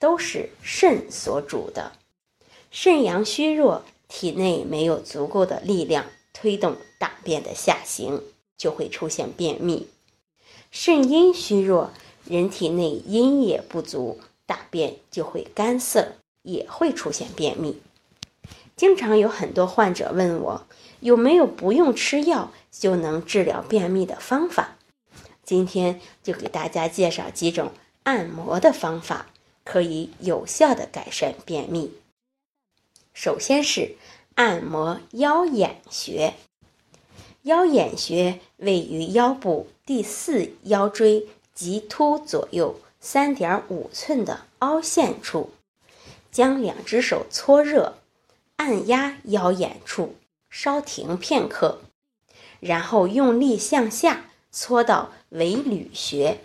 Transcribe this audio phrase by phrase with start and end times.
[0.00, 1.92] 都是肾所主的，
[2.70, 8.22] 肾阳虚弱，体内没有足够的力量推动大便的下行，
[8.56, 9.86] 就会出现便秘；
[10.70, 11.90] 肾阴虚弱，
[12.24, 17.82] 人体内阴液不足，大便就会干涩，也会出现便秘。
[18.74, 20.66] 经常有很多患者问我，
[21.00, 24.78] 有没有不用吃药就能治疗便秘的方法？
[25.44, 27.70] 今天就给大家介绍几种。
[28.04, 29.26] 按摩的方法
[29.64, 31.92] 可以有效的改善便秘。
[33.12, 33.96] 首先是
[34.34, 36.34] 按摩腰眼穴，
[37.42, 45.50] 腰眼穴位于腰部第四腰椎棘突左右三点五寸的凹陷处，
[46.30, 47.98] 将两只手搓热，
[48.56, 50.14] 按压腰眼处，
[50.48, 51.80] 稍停片刻，
[52.60, 56.38] 然后用力向下搓到尾闾穴。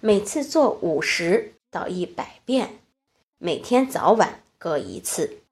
[0.00, 2.78] 每次做五十到一百遍，
[3.36, 5.42] 每天早晚各一次。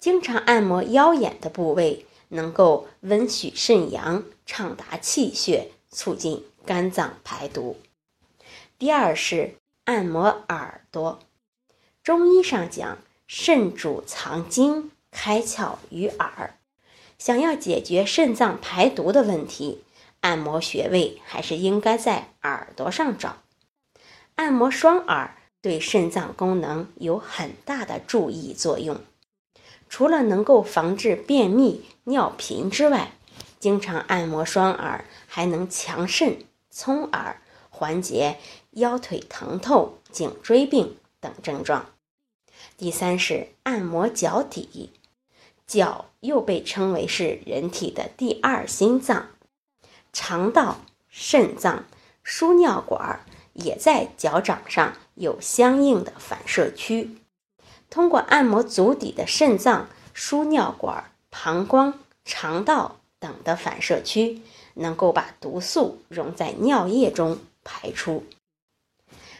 [0.00, 7.76] 经常按摩腰眼的部位，能够温煦肾阳、畅达气血，促进肝脏排毒。
[8.78, 11.18] 第二是按摩耳朵。
[12.02, 16.54] 中医上讲，肾主藏精，开窍于耳。
[17.18, 19.84] 想要解决肾脏排毒的问题，
[20.20, 23.42] 按摩穴位还是应该在耳朵上找。
[24.36, 29.00] 按摩双耳对肾脏功能有很大的助益作用，
[29.88, 33.12] 除了能够防治便秘、尿频之外，
[33.60, 36.38] 经常按摩双耳还能强肾、
[36.68, 38.38] 聪耳，缓解
[38.72, 41.86] 腰腿疼痛、颈椎病等症状。
[42.76, 44.90] 第三是按摩脚底，
[45.64, 49.28] 脚又被称为是人体的第二心脏，
[50.12, 51.84] 肠道、肾脏、
[52.24, 53.20] 输尿管。
[53.52, 57.16] 也在脚掌上有相应的反射区，
[57.90, 64.42] 通过按摩足底的肾脏、输尿管、膀胱、肠道等的反射区，
[64.74, 68.24] 能够把毒素溶在尿液中排出。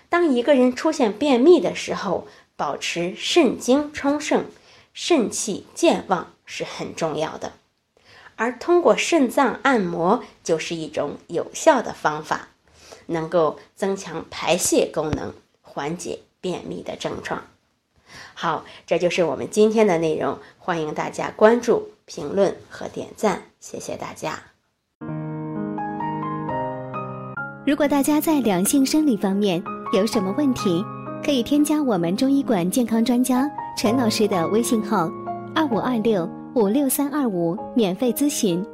[0.08, 4.44] 当一个人出现便秘的时候，保持肾精充盛、
[4.92, 7.54] 肾气健旺是很重要的，
[8.36, 12.50] 而通过肾脏按摩就是一种有效的方法。
[13.06, 17.42] 能够增强排泄功能，缓解便秘的症状。
[18.34, 20.38] 好，这就是我们今天的内容。
[20.58, 24.38] 欢迎大家关注、评论和点赞，谢谢大家。
[27.64, 29.62] 如果大家在两性生理方面
[29.92, 30.84] 有什么问题，
[31.24, 35.08] 可以添加我们中医馆健康专家陈老师的微信号：
[35.54, 38.64] 二五二六五六三二五，免费咨询。